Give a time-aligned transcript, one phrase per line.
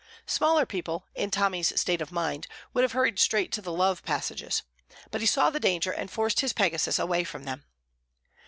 [0.25, 4.63] Smaller people, in Tommy's state of mind, would have hurried straight to the love passages;
[5.11, 7.65] but he saw the danger, and forced his Pegasus away from them.